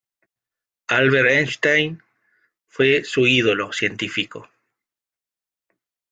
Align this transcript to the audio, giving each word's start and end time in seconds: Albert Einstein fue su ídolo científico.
Albert 0.87 1.29
Einstein 1.29 2.01
fue 2.65 3.03
su 3.03 3.27
ídolo 3.27 3.71
científico. 3.71 4.49